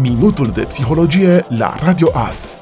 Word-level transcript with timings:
Minutul 0.00 0.50
de 0.54 0.60
psihologie 0.60 1.44
la 1.48 1.74
Radio 1.84 2.08
AS. 2.12 2.58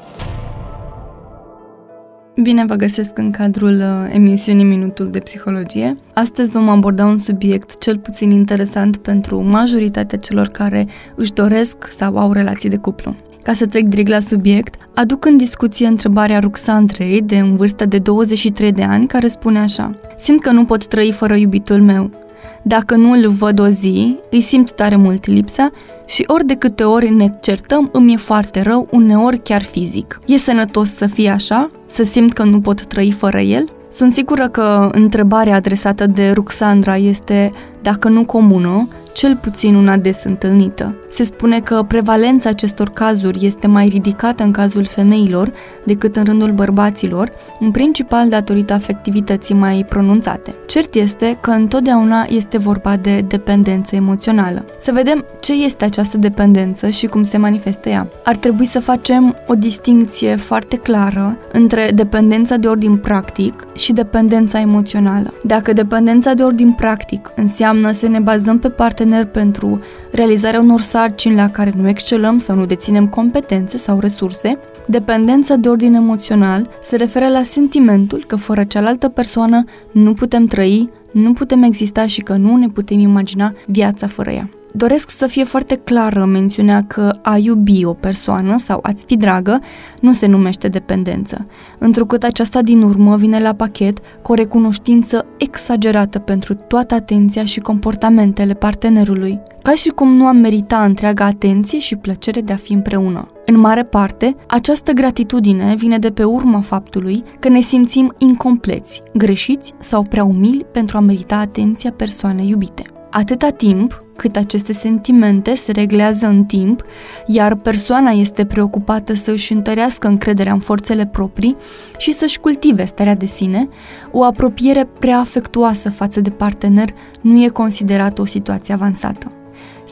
Bine 2.41 2.65
vă 2.65 2.75
găsesc 2.75 3.17
în 3.17 3.31
cadrul 3.31 3.79
uh, 3.79 4.13
emisiunii 4.13 4.63
Minutul 4.63 5.09
de 5.09 5.19
Psihologie. 5.19 5.97
Astăzi 6.13 6.51
vom 6.51 6.69
aborda 6.69 7.05
un 7.05 7.17
subiect 7.17 7.79
cel 7.79 7.97
puțin 7.97 8.31
interesant 8.31 8.97
pentru 8.97 9.41
majoritatea 9.41 10.17
celor 10.17 10.47
care 10.47 10.87
își 11.15 11.33
doresc 11.33 11.77
sau 11.89 12.17
au 12.17 12.31
relații 12.31 12.69
de 12.69 12.77
cuplu. 12.77 13.15
Ca 13.43 13.53
să 13.53 13.65
trec 13.65 13.85
direct 13.85 14.09
la 14.09 14.19
subiect, 14.19 14.75
aduc 14.95 15.25
în 15.25 15.37
discuție 15.37 15.87
întrebarea 15.87 16.39
Ruxandrei, 16.39 17.21
de 17.21 17.37
în 17.37 17.55
vârstă 17.55 17.85
de 17.85 17.97
23 17.97 18.71
de 18.71 18.83
ani, 18.83 19.07
care 19.07 19.27
spune 19.27 19.59
așa 19.59 19.95
Simt 20.17 20.41
că 20.41 20.51
nu 20.51 20.65
pot 20.65 20.87
trăi 20.87 21.11
fără 21.11 21.35
iubitul 21.35 21.81
meu. 21.81 22.22
Dacă 22.65 22.95
nu 22.95 23.11
îl 23.11 23.29
văd 23.29 23.59
o 23.59 23.67
zi, 23.67 24.17
îi 24.31 24.41
simt 24.41 24.71
tare 24.71 24.95
mult 24.95 25.25
lipsa 25.25 25.71
și 26.05 26.23
ori 26.27 26.45
de 26.45 26.55
câte 26.55 26.83
ori 26.83 27.09
ne 27.09 27.33
certăm, 27.41 27.89
îmi 27.91 28.13
e 28.13 28.17
foarte 28.17 28.61
rău, 28.61 28.87
uneori 28.91 29.41
chiar 29.41 29.63
fizic. 29.63 30.19
E 30.25 30.37
sănătos 30.37 30.89
să 30.89 31.07
fie 31.07 31.29
așa? 31.29 31.69
Să 31.85 32.03
simt 32.03 32.33
că 32.33 32.43
nu 32.43 32.61
pot 32.61 32.85
trăi 32.85 33.11
fără 33.11 33.39
el? 33.39 33.71
Sunt 33.91 34.11
sigură 34.11 34.47
că 34.47 34.89
întrebarea 34.91 35.55
adresată 35.55 36.07
de 36.07 36.31
Ruxandra 36.31 36.97
este, 36.97 37.51
dacă 37.81 38.07
nu 38.07 38.25
comună, 38.25 38.87
cel 39.13 39.35
puțin 39.35 39.75
una 39.75 39.97
des 39.97 40.23
întâlnită. 40.23 40.95
Se 41.09 41.23
spune 41.23 41.59
că 41.59 41.83
prevalența 41.87 42.49
acestor 42.49 42.89
cazuri 42.89 43.45
este 43.45 43.67
mai 43.67 43.87
ridicată 43.87 44.43
în 44.43 44.51
cazul 44.51 44.83
femeilor 44.83 45.51
decât 45.85 46.15
în 46.15 46.23
rândul 46.23 46.51
bărbaților, 46.51 47.31
în 47.59 47.71
principal 47.71 48.29
datorită 48.29 48.73
afectivității 48.73 49.55
mai 49.55 49.85
pronunțate. 49.89 50.55
Cert 50.67 50.93
este 50.93 51.37
că 51.41 51.51
întotdeauna 51.51 52.25
este 52.29 52.57
vorba 52.57 52.95
de 52.95 53.25
dependență 53.27 53.95
emoțională. 53.95 54.65
Să 54.79 54.91
vedem 54.91 55.25
ce 55.39 55.53
este 55.63 55.85
această 55.85 56.17
dependență 56.17 56.89
și 56.89 57.07
cum 57.07 57.23
se 57.23 57.37
manifestă 57.37 57.89
ea. 57.89 58.07
Ar 58.23 58.35
trebui 58.35 58.65
să 58.65 58.79
facem 58.79 59.35
o 59.47 59.53
distinție 59.53 60.35
foarte 60.35 60.77
clară 60.77 61.37
între 61.51 61.91
dependența 61.95 62.55
de 62.55 62.67
ordin 62.67 62.97
practic 62.97 63.67
și 63.75 63.93
dependența 63.93 64.59
emoțională. 64.59 65.33
Dacă 65.43 65.73
dependența 65.73 66.33
de 66.33 66.43
ordin 66.43 66.71
practic 66.71 67.31
înseamnă 67.35 67.91
să 67.91 68.07
ne 68.07 68.19
bazăm 68.19 68.59
pe 68.59 68.69
partener 69.03 69.25
pentru 69.25 69.79
realizarea 70.11 70.59
unor 70.59 70.81
sarcini 70.81 71.35
la 71.35 71.49
care 71.49 71.73
nu 71.75 71.87
excelăm 71.87 72.37
sau 72.37 72.55
nu 72.55 72.65
deținem 72.65 73.07
competențe 73.07 73.77
sau 73.77 73.99
resurse, 73.99 74.59
dependența 74.85 75.55
de 75.55 75.69
ordin 75.69 75.93
emoțional 75.93 76.69
se 76.81 76.95
referă 76.95 77.27
la 77.27 77.43
sentimentul 77.43 78.23
că 78.27 78.35
fără 78.35 78.63
cealaltă 78.63 79.09
persoană 79.09 79.63
nu 79.91 80.13
putem 80.13 80.45
trăi, 80.45 80.89
nu 81.13 81.33
putem 81.33 81.63
exista 81.63 82.07
și 82.07 82.21
că 82.21 82.35
nu 82.35 82.55
ne 82.55 82.67
putem 82.67 82.99
imagina 82.99 83.53
viața 83.65 84.07
fără 84.07 84.31
ea. 84.31 84.49
Doresc 84.75 85.09
să 85.09 85.27
fie 85.27 85.43
foarte 85.43 85.75
clară 85.75 86.25
mențiunea 86.25 86.83
că 86.87 87.19
a 87.21 87.37
iubi 87.37 87.85
o 87.85 87.93
persoană 87.93 88.57
sau 88.57 88.79
a-ți 88.81 89.05
fi 89.05 89.17
dragă 89.17 89.61
nu 89.99 90.13
se 90.13 90.25
numește 90.25 90.67
dependență, 90.67 91.47
întrucât 91.77 92.23
aceasta 92.23 92.61
din 92.61 92.81
urmă 92.81 93.17
vine 93.17 93.39
la 93.39 93.53
pachet 93.53 93.97
cu 94.21 94.31
o 94.31 94.35
recunoștință 94.35 95.25
exagerată 95.37 96.19
pentru 96.19 96.53
toată 96.53 96.93
atenția 96.93 97.45
și 97.45 97.59
comportamentele 97.59 98.53
partenerului, 98.53 99.39
ca 99.61 99.71
și 99.71 99.89
cum 99.89 100.15
nu 100.15 100.25
am 100.25 100.37
merita 100.37 100.83
întreaga 100.83 101.25
atenție 101.25 101.79
și 101.79 101.95
plăcere 101.95 102.41
de 102.41 102.53
a 102.53 102.55
fi 102.55 102.73
împreună. 102.73 103.32
În 103.45 103.59
mare 103.59 103.83
parte, 103.83 104.35
această 104.47 104.91
gratitudine 104.91 105.75
vine 105.77 105.97
de 105.97 106.11
pe 106.11 106.23
urma 106.23 106.61
faptului 106.61 107.23
că 107.39 107.49
ne 107.49 107.59
simțim 107.59 108.13
incompleți, 108.17 109.03
greșiți 109.13 109.73
sau 109.79 110.03
prea 110.03 110.23
umili 110.23 110.65
pentru 110.71 110.97
a 110.97 110.99
merita 110.99 111.35
atenția 111.35 111.91
persoanei 111.91 112.49
iubite. 112.49 112.83
Atâta 113.09 113.49
timp 113.49 114.03
cât 114.15 114.35
aceste 114.35 114.73
sentimente 114.73 115.55
se 115.55 115.71
reglează 115.71 116.27
în 116.27 116.43
timp, 116.43 116.83
iar 117.25 117.55
persoana 117.55 118.09
este 118.09 118.45
preocupată 118.45 119.13
să 119.13 119.31
își 119.31 119.53
întărească 119.53 120.07
încrederea 120.07 120.53
în 120.53 120.59
forțele 120.59 121.05
proprii 121.05 121.55
și 121.97 122.11
să-și 122.11 122.39
cultive 122.39 122.85
starea 122.85 123.15
de 123.15 123.25
sine, 123.25 123.67
o 124.11 124.23
apropiere 124.23 124.89
prea 124.99 125.19
afectuoasă 125.19 125.89
față 125.89 126.21
de 126.21 126.29
partener 126.29 126.89
nu 127.21 127.43
e 127.43 127.47
considerată 127.47 128.21
o 128.21 128.25
situație 128.25 128.73
avansată. 128.73 129.31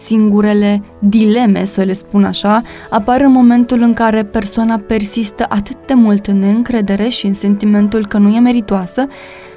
Singurele 0.01 0.83
dileme, 0.99 1.65
să 1.65 1.81
le 1.81 1.93
spun 1.93 2.23
așa, 2.23 2.61
apar 2.89 3.21
în 3.21 3.31
momentul 3.31 3.81
în 3.81 3.93
care 3.93 4.23
persoana 4.23 4.77
persistă 4.87 5.45
atât 5.49 5.77
de 5.85 5.93
mult 5.93 6.27
în 6.27 6.39
neîncredere 6.39 7.07
și 7.07 7.25
în 7.25 7.33
sentimentul 7.33 8.07
că 8.07 8.17
nu 8.17 8.29
e 8.35 8.39
meritoasă, 8.39 9.07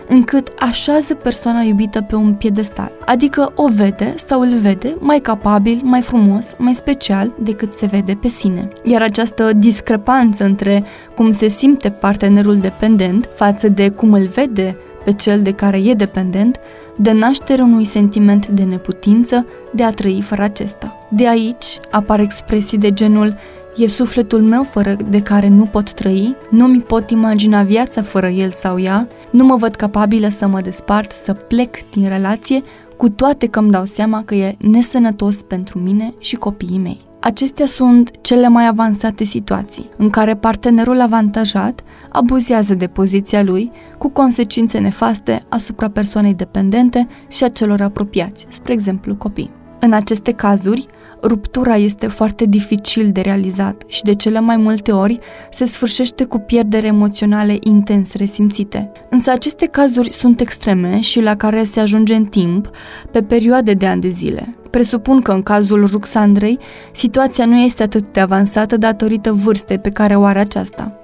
încât 0.08 0.52
așează 0.58 1.14
persoana 1.14 1.60
iubită 1.60 2.00
pe 2.00 2.14
un 2.14 2.34
piedestal, 2.34 2.90
adică 3.04 3.52
o 3.56 3.68
vede 3.76 4.14
sau 4.16 4.40
îl 4.40 4.58
vede 4.58 4.96
mai 4.98 5.18
capabil, 5.18 5.80
mai 5.82 6.00
frumos, 6.00 6.54
mai 6.58 6.74
special 6.74 7.32
decât 7.38 7.74
se 7.74 7.86
vede 7.86 8.14
pe 8.20 8.28
sine. 8.28 8.68
Iar 8.82 9.02
această 9.02 9.52
discrepanță 9.52 10.44
între 10.44 10.84
cum 11.16 11.30
se 11.30 11.48
simte 11.48 11.90
partenerul 11.90 12.56
dependent 12.56 13.28
față 13.34 13.68
de 13.68 13.88
cum 13.88 14.12
îl 14.12 14.26
vede 14.26 14.76
pe 15.04 15.12
cel 15.12 15.42
de 15.42 15.52
care 15.52 15.76
e 15.76 15.94
dependent, 15.94 16.56
dă 16.96 17.12
naștere 17.12 17.62
unui 17.62 17.84
sentiment 17.84 18.46
de 18.46 18.62
neputință 18.62 19.46
de 19.72 19.82
a 19.82 19.90
trăi 19.90 20.22
fără 20.22 20.42
acesta. 20.42 21.08
De 21.10 21.28
aici 21.28 21.80
apar 21.90 22.20
expresii 22.20 22.78
de 22.78 22.92
genul 22.92 23.36
E 23.76 23.88
sufletul 23.88 24.42
meu 24.42 24.62
fără 24.62 24.96
de 25.08 25.22
care 25.22 25.48
nu 25.48 25.64
pot 25.64 25.92
trăi, 25.92 26.36
nu 26.50 26.66
mi 26.66 26.80
pot 26.80 27.10
imagina 27.10 27.62
viața 27.62 28.02
fără 28.02 28.26
el 28.28 28.50
sau 28.50 28.80
ea, 28.80 29.08
nu 29.30 29.44
mă 29.44 29.56
văd 29.56 29.74
capabilă 29.74 30.28
să 30.28 30.46
mă 30.46 30.60
despart, 30.60 31.12
să 31.12 31.32
plec 31.32 31.90
din 31.90 32.08
relație, 32.08 32.60
cu 32.96 33.08
toate 33.08 33.46
că 33.46 33.58
îmi 33.58 33.70
dau 33.70 33.84
seama 33.84 34.22
că 34.24 34.34
e 34.34 34.56
nesănătos 34.58 35.42
pentru 35.42 35.78
mine 35.78 36.14
și 36.18 36.36
copiii 36.36 36.78
mei. 36.78 37.00
Acestea 37.24 37.66
sunt 37.66 38.10
cele 38.20 38.48
mai 38.48 38.66
avansate 38.66 39.24
situații, 39.24 39.90
în 39.96 40.10
care 40.10 40.36
partenerul 40.36 41.00
avantajat 41.00 41.80
abuzează 42.08 42.74
de 42.74 42.86
poziția 42.86 43.42
lui, 43.42 43.70
cu 43.98 44.08
consecințe 44.08 44.78
nefaste 44.78 45.42
asupra 45.48 45.88
persoanei 45.88 46.34
dependente 46.34 47.08
și 47.28 47.44
a 47.44 47.48
celor 47.48 47.80
apropiați, 47.80 48.46
spre 48.48 48.72
exemplu 48.72 49.16
copii. 49.16 49.50
În 49.84 49.92
aceste 49.92 50.32
cazuri, 50.32 50.86
ruptura 51.22 51.76
este 51.76 52.06
foarte 52.06 52.44
dificil 52.44 53.10
de 53.12 53.20
realizat 53.20 53.82
și 53.86 54.02
de 54.02 54.14
cele 54.14 54.40
mai 54.40 54.56
multe 54.56 54.92
ori 54.92 55.18
se 55.50 55.64
sfârșește 55.64 56.24
cu 56.24 56.38
pierdere 56.38 56.86
emoționale 56.86 57.56
intens 57.60 58.14
resimțite. 58.14 58.92
Însă 59.10 59.30
aceste 59.30 59.66
cazuri 59.66 60.12
sunt 60.12 60.40
extreme 60.40 61.00
și 61.00 61.20
la 61.20 61.36
care 61.36 61.64
se 61.64 61.80
ajunge 61.80 62.14
în 62.14 62.24
timp, 62.24 62.70
pe 63.10 63.22
perioade 63.22 63.74
de 63.74 63.86
ani 63.86 64.00
de 64.00 64.10
zile. 64.10 64.54
Presupun 64.70 65.22
că 65.22 65.32
în 65.32 65.42
cazul 65.42 65.86
Ruxandrei, 65.86 66.58
situația 66.92 67.44
nu 67.44 67.56
este 67.56 67.82
atât 67.82 68.12
de 68.12 68.20
avansată 68.20 68.76
datorită 68.76 69.32
vârstei 69.32 69.78
pe 69.78 69.90
care 69.90 70.16
o 70.16 70.24
are 70.24 70.38
aceasta 70.38 71.03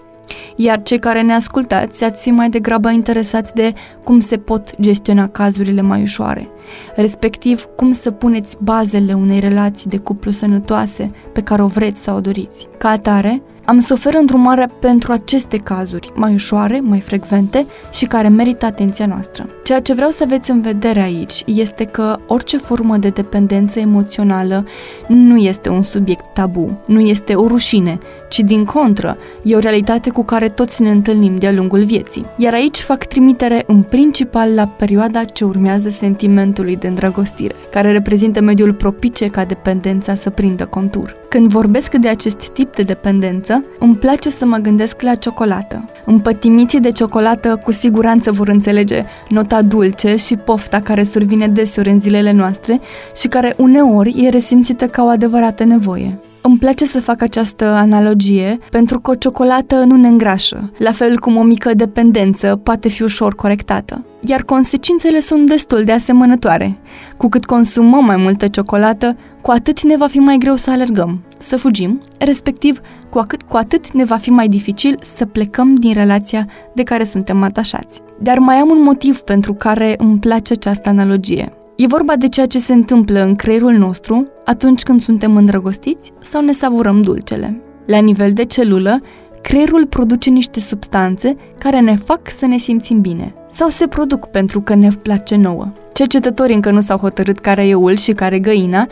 iar 0.57 0.83
cei 0.83 0.99
care 0.99 1.23
ne 1.23 1.35
ascultați 1.35 2.05
ați 2.05 2.23
fi 2.23 2.31
mai 2.31 2.49
degrabă 2.49 2.91
interesați 2.91 3.55
de 3.55 3.73
cum 4.05 4.21
se 4.21 4.37
pot 4.37 4.81
gestiona 4.81 5.29
cazurile 5.29 5.81
mai 5.81 6.03
ușoare, 6.03 6.49
respectiv 6.97 7.65
cum 7.77 7.93
să 7.93 8.11
puneți 8.11 8.57
bazele 8.63 9.13
unei 9.13 9.41
relații 9.41 9.91
de 9.91 9.97
cuplu 9.97 10.31
sănătoase 10.31 11.11
pe 11.33 11.41
care 11.41 11.63
o 11.63 11.67
vreți 11.67 12.03
sau 12.03 12.17
o 12.17 12.21
doriți. 12.21 12.69
Ca 12.79 12.89
atare, 12.89 13.43
am 13.71 13.79
să 13.79 13.93
ofer 13.93 14.15
îndrumare 14.15 14.69
pentru 14.81 15.13
aceste 15.13 15.57
cazuri, 15.57 16.13
mai 16.15 16.33
ușoare, 16.33 16.81
mai 16.83 17.01
frecvente 17.01 17.67
și 17.93 18.05
care 18.05 18.29
merită 18.29 18.67
atenția 18.67 19.07
noastră. 19.07 19.49
Ceea 19.65 19.81
ce 19.81 19.95
vreau 19.95 20.11
să 20.11 20.23
aveți 20.23 20.51
în 20.51 20.61
vedere 20.61 21.01
aici 21.01 21.43
este 21.47 21.85
că 21.85 22.19
orice 22.27 22.57
formă 22.57 22.97
de 22.97 23.09
dependență 23.09 23.79
emoțională 23.79 24.67
nu 25.09 25.37
este 25.37 25.69
un 25.69 25.83
subiect 25.83 26.25
tabu, 26.35 26.79
nu 26.87 27.01
este 27.01 27.35
o 27.35 27.47
rușine, 27.47 27.99
ci 28.29 28.39
din 28.39 28.65
contră, 28.65 29.17
e 29.43 29.57
o 29.57 29.59
realitate 29.59 30.11
cu 30.11 30.25
care 30.25 30.49
toți 30.49 30.83
ne 30.83 30.91
întâlnim 30.91 31.37
de-a 31.39 31.53
lungul 31.53 31.85
vieții. 31.85 32.27
Iar 32.37 32.53
aici 32.55 32.79
fac 32.79 33.05
trimitere 33.05 33.65
în 33.67 33.83
principal 33.83 34.55
la 34.55 34.67
perioada 34.67 35.25
ce 35.25 35.45
urmează 35.45 35.89
sentimentului 35.89 36.77
de 36.77 36.87
îndrăgostire, 36.87 37.55
care 37.71 37.93
reprezintă 37.93 38.41
mediul 38.41 38.75
propice 38.75 39.27
ca 39.27 39.45
dependența 39.45 40.15
să 40.15 40.31
prindă 40.31 40.67
contur. 40.67 41.17
Când 41.29 41.51
vorbesc 41.51 41.95
de 41.95 42.09
acest 42.09 42.49
tip 42.49 42.75
de 42.75 42.83
dependență, 42.83 43.60
îmi 43.79 43.97
place 43.97 44.31
să 44.31 44.47
mă 44.47 44.57
gândesc 44.57 45.01
la 45.01 45.15
ciocolată. 45.15 45.85
Împătimiții 46.05 46.81
de 46.81 46.93
ciocolată 46.93 47.61
cu 47.65 47.73
siguranță 47.73 48.33
vor 48.33 48.49
înțelege 48.49 49.05
nota 49.29 49.63
dulce 49.63 50.17
și 50.17 50.37
pofta 50.37 50.79
care 50.79 51.05
survine 51.05 51.49
deseori 51.49 51.91
în 51.91 51.99
zilele 51.99 52.33
noastre 52.33 52.81
și 53.17 53.29
care 53.29 53.55
uneori 53.57 54.25
e 54.25 54.29
resimțită 54.29 54.87
ca 54.87 55.03
o 55.03 55.07
adevărată 55.07 55.65
nevoie. 55.65 56.19
Îmi 56.43 56.59
place 56.59 56.87
să 56.87 57.01
fac 57.01 57.23
această 57.23 57.65
analogie 57.65 58.59
pentru 58.71 59.01
că 59.01 59.11
o 59.11 59.15
ciocolată 59.15 59.85
nu 59.85 59.97
ne 59.97 60.09
îngrașă, 60.09 60.73
la 60.79 60.93
fel 60.93 61.19
cum 61.19 61.37
o 61.37 61.43
mică 61.43 61.75
dependență 61.75 62.61
poate 62.63 62.89
fi 62.89 63.03
ușor 63.03 63.35
corectată. 63.35 64.05
Iar 64.21 64.43
consecințele 64.43 65.21
sunt 65.21 65.47
destul 65.47 65.85
de 65.85 65.93
asemănătoare. 65.93 66.79
Cu 67.17 67.29
cât 67.29 67.45
consumăm 67.45 68.05
mai 68.05 68.17
multă 68.17 68.49
ciocolată, 68.49 69.17
cu 69.41 69.51
atât 69.51 69.83
ne 69.83 69.97
va 69.97 70.07
fi 70.07 70.19
mai 70.19 70.37
greu 70.39 70.57
să 70.57 70.71
alergăm, 70.71 71.23
să 71.39 71.57
fugim, 71.57 72.03
respectiv 72.19 72.81
cu 73.11 73.19
atât, 73.19 73.43
cu 73.43 73.57
atât 73.57 73.91
ne 73.91 74.05
va 74.05 74.17
fi 74.17 74.31
mai 74.31 74.49
dificil 74.49 74.99
să 75.01 75.27
plecăm 75.27 75.75
din 75.75 75.93
relația 75.93 76.47
de 76.75 76.83
care 76.83 77.05
suntem 77.05 77.43
atașați. 77.43 78.01
Dar 78.21 78.39
mai 78.39 78.57
am 78.57 78.69
un 78.69 78.83
motiv 78.83 79.19
pentru 79.19 79.55
care 79.55 79.95
îmi 79.99 80.19
place 80.19 80.53
această 80.53 80.89
analogie. 80.89 81.53
E 81.83 81.87
vorba 81.87 82.17
de 82.17 82.29
ceea 82.29 82.47
ce 82.47 82.59
se 82.59 82.73
întâmplă 82.73 83.21
în 83.23 83.37
creierul 83.37 83.73
nostru 83.73 84.29
atunci 84.45 84.83
când 84.83 85.01
suntem 85.01 85.37
îndrăgostiți 85.37 86.13
sau 86.19 86.43
ne 86.43 86.53
savurăm 86.53 87.03
dulcele. 87.03 87.61
La 87.87 87.99
nivel 87.99 88.33
de 88.33 88.45
celulă, 88.45 89.01
creierul 89.43 89.87
produce 89.87 90.31
niște 90.31 90.61
substanțe 90.61 91.37
care 91.59 91.81
ne 91.81 91.97
fac 91.97 92.31
să 92.31 92.47
ne 92.47 92.57
simțim 92.57 93.01
bine 93.01 93.35
sau 93.49 93.69
se 93.69 93.87
produc 93.87 94.27
pentru 94.27 94.61
că 94.61 94.75
ne 94.75 94.89
place 95.03 95.37
nouă. 95.37 95.73
Cercetătorii 95.93 96.55
încă 96.55 96.71
nu 96.71 96.81
s-au 96.81 96.99
hotărât 96.99 97.39
care 97.39 97.67
e 97.67 97.75
ul 97.75 97.97
și 97.97 98.13
care 98.13 98.39
găina, 98.39 98.87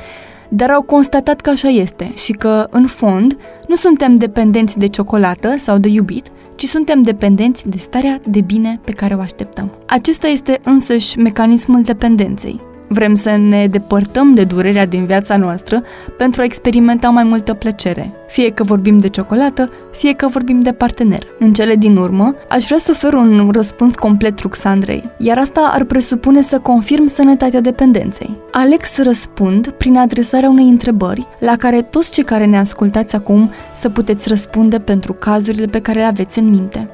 dar 0.48 0.70
au 0.70 0.82
constatat 0.82 1.40
că 1.40 1.50
așa 1.50 1.68
este 1.68 2.12
și 2.14 2.32
că, 2.32 2.66
în 2.70 2.86
fond, 2.86 3.36
nu 3.66 3.74
suntem 3.74 4.14
dependenți 4.14 4.78
de 4.78 4.86
ciocolată 4.86 5.54
sau 5.56 5.78
de 5.78 5.88
iubit, 5.88 6.26
ci 6.54 6.64
suntem 6.64 7.02
dependenți 7.02 7.68
de 7.68 7.78
starea 7.78 8.20
de 8.26 8.40
bine 8.40 8.80
pe 8.84 8.92
care 8.92 9.14
o 9.14 9.20
așteptăm. 9.20 9.70
Acesta 9.86 10.26
este 10.26 10.60
însăși 10.64 11.18
mecanismul 11.18 11.82
dependenței. 11.82 12.66
Vrem 12.88 13.14
să 13.14 13.36
ne 13.36 13.66
depărtăm 13.66 14.34
de 14.34 14.44
durerea 14.44 14.86
din 14.86 15.04
viața 15.04 15.36
noastră 15.36 15.82
pentru 16.16 16.40
a 16.40 16.44
experimenta 16.44 17.08
mai 17.08 17.24
multă 17.24 17.54
plăcere, 17.54 18.12
fie 18.26 18.50
că 18.50 18.62
vorbim 18.62 18.98
de 18.98 19.08
ciocolată, 19.08 19.70
fie 19.92 20.12
că 20.12 20.26
vorbim 20.26 20.60
de 20.60 20.72
partener. 20.72 21.26
În 21.38 21.52
cele 21.52 21.74
din 21.74 21.96
urmă, 21.96 22.34
aș 22.48 22.64
vrea 22.64 22.78
să 22.78 22.90
ofer 22.90 23.12
un 23.12 23.50
răspuns 23.52 23.94
complet 23.94 24.38
Ruxandrei, 24.38 25.10
iar 25.18 25.38
asta 25.38 25.70
ar 25.72 25.84
presupune 25.84 26.42
să 26.42 26.58
confirm 26.58 27.06
sănătatea 27.06 27.60
dependenței. 27.60 28.36
Aleg 28.52 28.84
să 28.84 29.02
răspund 29.02 29.68
prin 29.68 29.96
adresarea 29.96 30.48
unei 30.48 30.68
întrebări 30.68 31.26
la 31.38 31.56
care 31.56 31.80
toți 31.82 32.10
cei 32.10 32.24
care 32.24 32.44
ne 32.44 32.58
ascultați 32.58 33.14
acum 33.14 33.50
să 33.74 33.88
puteți 33.88 34.28
răspunde 34.28 34.78
pentru 34.78 35.12
cazurile 35.12 35.66
pe 35.66 35.80
care 35.80 35.98
le 35.98 36.04
aveți 36.04 36.38
în 36.38 36.48
minte. 36.48 36.88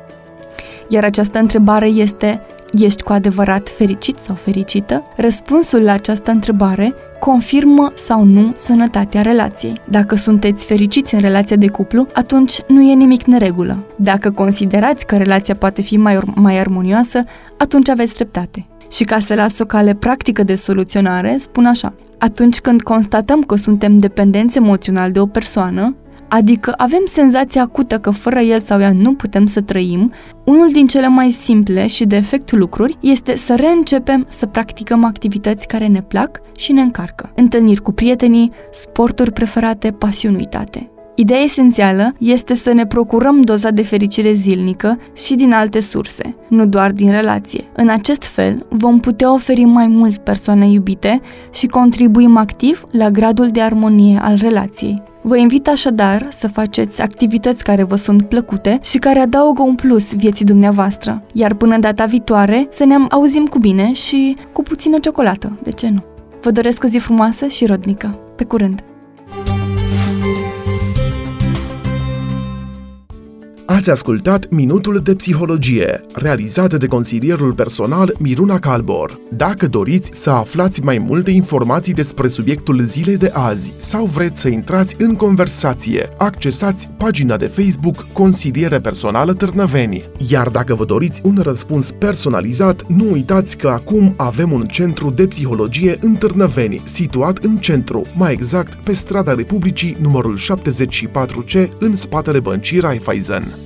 Iar 0.89 1.05
această 1.05 1.39
întrebare 1.39 1.87
este 1.87 2.41
Ești 2.79 3.03
cu 3.03 3.13
adevărat 3.13 3.69
fericit 3.69 4.19
sau 4.19 4.35
fericită? 4.35 5.05
Răspunsul 5.17 5.81
la 5.81 5.93
această 5.93 6.31
întrebare 6.31 6.95
confirmă 7.21 7.93
sau 7.95 8.25
nu 8.25 8.53
sănătatea 8.55 9.23
relației. 9.23 9.81
Dacă 9.91 10.17
sunteți 10.17 10.65
fericiți 10.65 11.15
în 11.15 11.21
relația 11.21 11.57
de 11.57 11.69
cuplu, 11.69 12.07
atunci 12.13 12.63
nu 12.69 12.83
e 12.83 12.95
nimic 12.95 13.25
neregulă. 13.25 13.79
Dacă 13.97 14.31
considerați 14.31 15.07
că 15.07 15.17
relația 15.17 15.55
poate 15.55 15.83
fi 15.83 15.97
mai, 15.97 16.19
mai 16.35 16.59
armonioasă, 16.59 17.25
atunci 17.59 17.89
aveți 17.89 18.15
dreptate. 18.15 18.67
Și 18.91 19.05
ca 19.05 19.19
să 19.19 19.35
las 19.35 19.59
o 19.59 19.65
cale 19.65 19.95
practică 19.95 20.43
de 20.43 20.55
soluționare, 20.55 21.37
spun 21.39 21.67
așa. 21.67 21.93
Atunci 22.19 22.61
când 22.61 22.83
constatăm 22.83 23.43
că 23.43 23.57
suntem 23.57 23.99
dependenți 23.99 24.57
emoțional 24.57 25.11
de 25.11 25.21
o 25.21 25.27
persoană, 25.27 25.95
adică 26.29 26.75
avem 26.77 27.03
senzația 27.05 27.63
acută 27.63 27.99
că 27.99 28.11
fără 28.11 28.39
el 28.39 28.61
sau 28.61 28.81
ea 28.81 28.93
nu 28.93 29.15
putem 29.15 29.47
să 29.47 29.61
trăim, 29.61 30.13
unul 30.45 30.69
din 30.73 30.87
cele 30.87 31.09
mai 31.09 31.31
simple 31.31 31.87
și 31.87 32.05
de 32.05 32.17
efect 32.17 32.53
lucruri 32.53 32.97
este 33.01 33.37
să 33.37 33.55
reîncepem 33.55 34.27
să 34.29 34.47
practicăm 34.47 35.05
activități 35.05 35.67
care 35.67 35.87
ne 35.87 36.03
plac 36.03 36.41
și 36.57 36.73
ne 36.73 36.81
încarcă. 36.81 37.33
Întâlniri 37.35 37.83
cu 37.83 37.93
prietenii, 37.93 38.51
sporturi 38.71 39.33
preferate, 39.33 39.91
pasiuni 39.91 40.37
uitate. 40.37 40.89
Ideea 41.17 41.41
esențială 41.41 42.15
este 42.19 42.55
să 42.55 42.73
ne 42.73 42.87
procurăm 42.87 43.41
doza 43.41 43.71
de 43.71 43.83
fericire 43.83 44.33
zilnică 44.33 44.99
și 45.17 45.35
din 45.35 45.53
alte 45.53 45.81
surse, 45.81 46.37
nu 46.49 46.67
doar 46.67 46.91
din 46.91 47.11
relație. 47.11 47.65
În 47.73 47.89
acest 47.89 48.23
fel, 48.23 48.67
vom 48.69 49.01
putea 49.01 49.33
oferi 49.33 49.65
mai 49.65 49.87
mult 49.87 50.17
persoane 50.17 50.69
iubite 50.69 51.21
și 51.53 51.67
contribuim 51.67 52.37
activ 52.37 52.87
la 52.91 53.11
gradul 53.11 53.49
de 53.49 53.61
armonie 53.61 54.19
al 54.23 54.37
relației. 54.41 55.03
Vă 55.27 55.37
invit 55.37 55.69
așadar 55.69 56.27
să 56.31 56.49
faceți 56.49 57.03
activități 57.03 57.65
care 57.65 57.83
vă 57.83 57.97
sunt 57.97 58.29
plăcute 58.29 58.79
și 58.83 58.99
care 58.99 59.19
adaugă 59.19 59.63
un 59.63 59.75
plus 59.75 60.15
vieții 60.15 60.45
dumneavoastră. 60.45 61.23
Iar 61.33 61.55
până 61.55 61.79
data 61.79 62.05
viitoare, 62.05 62.67
să 62.71 62.85
ne 62.85 62.95
auzim 63.11 63.47
cu 63.47 63.59
bine 63.59 63.93
și 63.93 64.37
cu 64.53 64.63
puțină 64.63 64.99
ciocolată, 64.99 65.59
de 65.63 65.71
ce 65.71 65.89
nu? 65.89 66.05
Vă 66.41 66.51
doresc 66.51 66.85
o 66.85 66.87
zi 66.87 66.99
frumoasă 66.99 67.47
și 67.47 67.67
rodnică. 67.67 68.19
Pe 68.37 68.45
curând! 68.45 68.94
Ați 73.67 73.91
ascultat 73.91 74.51
Minutul 74.51 75.01
de 75.05 75.15
Psihologie, 75.15 76.01
realizat 76.15 76.75
de 76.75 76.87
consilierul 76.87 77.53
personal 77.53 78.15
Miruna 78.19 78.59
Calbor. 78.59 79.19
Dacă 79.31 79.67
doriți 79.67 80.11
să 80.13 80.31
aflați 80.31 80.81
mai 80.81 80.99
multe 80.99 81.31
informații 81.31 81.95
despre 81.95 82.29
subiectul 82.29 82.85
zilei 82.85 83.17
de 83.17 83.31
azi 83.35 83.73
sau 83.79 84.05
vreți 84.05 84.41
să 84.41 84.49
intrați 84.49 84.95
în 84.99 85.15
conversație, 85.15 86.09
accesați 86.19 86.89
pagina 86.97 87.37
de 87.37 87.47
Facebook 87.47 88.07
Consiliere 88.13 88.79
Personală 88.81 89.35
Târnăveni. 89.35 90.05
Iar 90.29 90.49
dacă 90.49 90.75
vă 90.75 90.85
doriți 90.85 91.21
un 91.25 91.39
răspuns 91.43 91.91
personalizat, 91.91 92.87
nu 92.87 93.11
uitați 93.13 93.57
că 93.57 93.69
acum 93.69 94.15
avem 94.17 94.53
un 94.53 94.67
centru 94.67 95.11
de 95.11 95.27
psihologie 95.27 95.99
în 96.01 96.15
Târnăveni, 96.15 96.83
situat 96.85 97.39
în 97.39 97.57
centru, 97.57 98.03
mai 98.17 98.33
exact 98.33 98.75
pe 98.75 98.93
strada 98.93 99.35
Republicii 99.35 99.97
numărul 100.01 100.39
74C, 100.39 101.69
în 101.79 101.97
spatele 101.97 102.41
băncii 102.41 102.81
Raiffeisen. 102.81 103.64